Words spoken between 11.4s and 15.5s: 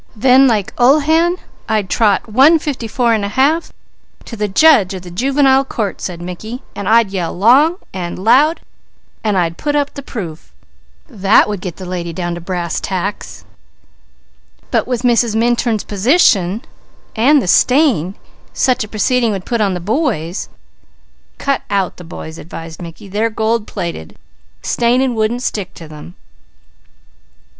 would get the lady down to brass tacks. See?" "But with Mrs.